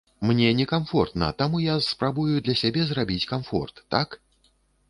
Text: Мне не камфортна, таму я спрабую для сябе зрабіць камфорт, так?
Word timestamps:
Мне 0.27 0.47
не 0.59 0.65
камфортна, 0.71 1.27
таму 1.41 1.61
я 1.65 1.75
спрабую 1.89 2.33
для 2.49 2.57
сябе 2.65 2.89
зрабіць 2.93 3.29
камфорт, 3.33 3.75
так? 3.99 4.19